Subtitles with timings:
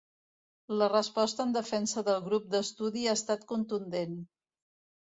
[0.81, 4.23] La resposta en defensa del grup d’estudi ha estat contundent.